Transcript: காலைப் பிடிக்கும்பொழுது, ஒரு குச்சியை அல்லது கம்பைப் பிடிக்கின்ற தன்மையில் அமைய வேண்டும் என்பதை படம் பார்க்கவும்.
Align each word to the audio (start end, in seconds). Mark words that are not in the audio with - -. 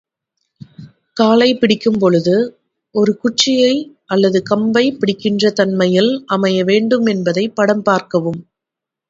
காலைப் 1.17 1.59
பிடிக்கும்பொழுது, 1.61 2.33
ஒரு 2.95 3.17
குச்சியை 3.17 3.75
அல்லது 4.05 4.43
கம்பைப் 4.49 4.99
பிடிக்கின்ற 4.99 5.49
தன்மையில் 5.51 6.11
அமைய 6.27 6.63
வேண்டும் 6.63 7.05
என்பதை 7.05 7.49
படம் 7.51 7.83
பார்க்கவும். 7.83 8.41